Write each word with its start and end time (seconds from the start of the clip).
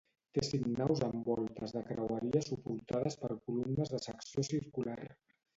Té 0.35 0.43
cinc 0.45 0.63
naus 0.79 1.01
amb 1.07 1.27
voltes 1.31 1.75
de 1.75 1.83
creueria 1.91 2.43
suportades 2.47 3.21
per 3.27 3.33
columnes 3.45 3.97
de 3.97 4.03
secció 4.07 4.49
circular. 4.53 4.99